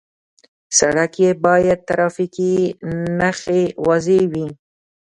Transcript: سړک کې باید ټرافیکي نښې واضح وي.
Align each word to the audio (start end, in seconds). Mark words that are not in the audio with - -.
سړک 0.77 1.09
کې 1.15 1.29
باید 1.45 1.79
ټرافیکي 1.87 2.53
نښې 3.19 3.61
واضح 3.85 4.21
وي. 4.31 4.47